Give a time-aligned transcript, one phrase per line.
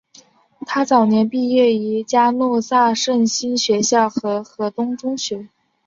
[0.65, 5.47] 她早年毕业于嘉诺撒圣心学校和何东中学。